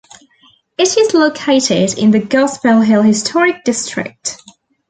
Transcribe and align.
It 0.79 0.97
is 0.97 1.13
located 1.13 1.95
in 1.95 2.09
the 2.09 2.17
Gospel 2.17 2.81
Hill 2.81 3.03
Historic 3.03 3.63
District. 3.63 4.35